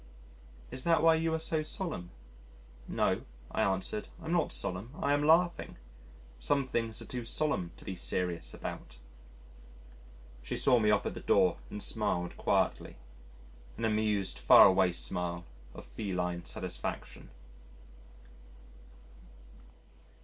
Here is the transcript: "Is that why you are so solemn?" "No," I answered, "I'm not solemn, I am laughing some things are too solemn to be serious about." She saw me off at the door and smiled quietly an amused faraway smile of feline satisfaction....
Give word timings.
"Is 0.71 0.83
that 0.83 1.03
why 1.03 1.13
you 1.13 1.31
are 1.31 1.37
so 1.37 1.61
solemn?" 1.61 2.09
"No," 2.87 3.21
I 3.51 3.61
answered, 3.61 4.07
"I'm 4.19 4.31
not 4.33 4.51
solemn, 4.51 4.89
I 4.99 5.13
am 5.13 5.21
laughing 5.21 5.75
some 6.39 6.65
things 6.65 7.03
are 7.03 7.05
too 7.05 7.23
solemn 7.23 7.69
to 7.77 7.85
be 7.85 7.95
serious 7.95 8.51
about." 8.51 8.97
She 10.41 10.55
saw 10.55 10.79
me 10.79 10.89
off 10.89 11.05
at 11.05 11.13
the 11.13 11.19
door 11.19 11.57
and 11.69 11.83
smiled 11.83 12.35
quietly 12.35 12.95
an 13.77 13.85
amused 13.85 14.39
faraway 14.39 14.91
smile 14.91 15.45
of 15.75 15.85
feline 15.85 16.45
satisfaction.... 16.45 17.29